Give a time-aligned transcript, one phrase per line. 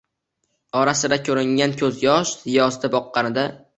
[0.83, 3.45] ora-sira ko'ringan ko'z yosh ziyosida boqqanida